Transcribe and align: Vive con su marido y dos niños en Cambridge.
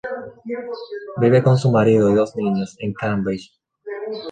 Vive 1.19 1.43
con 1.43 1.59
su 1.59 1.69
marido 1.69 2.09
y 2.09 2.15
dos 2.15 2.35
niños 2.35 2.75
en 2.79 2.91
Cambridge. 2.91 3.51